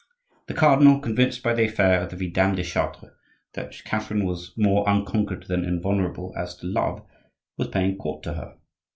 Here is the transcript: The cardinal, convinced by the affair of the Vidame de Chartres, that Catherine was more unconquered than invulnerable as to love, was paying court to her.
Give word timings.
The 0.47 0.55
cardinal, 0.55 0.99
convinced 0.99 1.43
by 1.43 1.53
the 1.53 1.65
affair 1.67 2.01
of 2.01 2.09
the 2.09 2.15
Vidame 2.15 2.55
de 2.55 2.63
Chartres, 2.63 3.11
that 3.53 3.83
Catherine 3.85 4.25
was 4.25 4.51
more 4.57 4.83
unconquered 4.89 5.43
than 5.47 5.63
invulnerable 5.63 6.33
as 6.35 6.55
to 6.55 6.65
love, 6.65 7.05
was 7.55 7.67
paying 7.67 7.99
court 7.99 8.23
to 8.23 8.33
her. 8.33 8.57